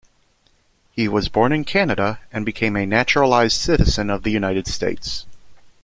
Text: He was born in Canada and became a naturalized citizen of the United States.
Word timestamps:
He 0.93 1.07
was 1.07 1.29
born 1.29 1.51
in 1.51 1.63
Canada 1.63 2.21
and 2.33 2.43
became 2.43 2.75
a 2.75 2.87
naturalized 2.87 3.61
citizen 3.61 4.09
of 4.09 4.23
the 4.23 4.31
United 4.31 4.65
States. 4.65 5.27